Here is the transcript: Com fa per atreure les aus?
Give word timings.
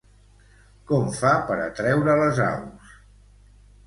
Com 0.91 1.03
fa 1.17 1.33
per 1.49 1.57
atreure 1.65 2.15
les 2.21 2.41
aus? 2.47 2.97